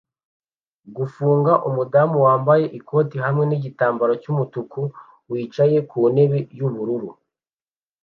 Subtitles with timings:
[0.95, 4.79] gufunga umudamu wambaye ikote hamwe nigitambara cyumutuku
[5.31, 7.09] wicaye ku ntebe yubururu